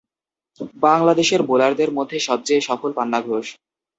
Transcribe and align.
বাংলাদেশের 0.83 1.41
বোলারদের 1.43 1.89
মধ্যে 1.91 2.17
সবচেয়ে 2.19 2.61
সফল 2.61 2.89
পান্না 2.97 3.19
ঘোষ। 3.21 3.47